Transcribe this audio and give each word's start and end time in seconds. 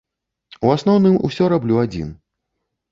У 0.67 0.71
асноўным 0.77 1.21
ўсё 1.31 1.51
раблю 1.55 1.75
адзін. 1.87 2.13